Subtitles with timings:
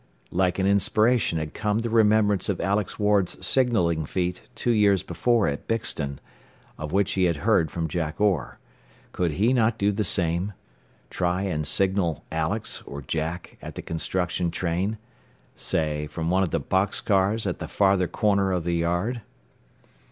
[0.31, 5.45] Like an inspiration had come the remembrance of Alex Ward's signalling feat two years before
[5.47, 6.17] at Bixton,
[6.79, 8.57] of which he had heard from Jack Orr.
[9.11, 10.53] Could he not do the same?
[11.11, 14.97] Try and signal Alex or Jack, at the construction train?
[15.55, 19.21] Say, from one of the box cars at the farther corner of the yard?